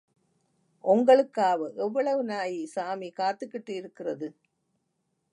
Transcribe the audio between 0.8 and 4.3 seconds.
ஒங்களுக்காவ எவ்வளவு நாயி சாமி காத்துக்கிட்டு இருக்கிறது?